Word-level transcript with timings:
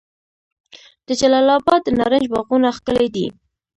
د 1.07 1.09
جلال 1.19 1.47
اباد 1.57 1.81
د 1.83 1.89
نارنج 1.97 2.25
باغونه 2.33 2.67
ښکلي 2.77 3.07
دي. 3.15 3.27